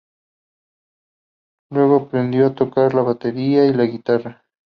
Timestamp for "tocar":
2.55-2.95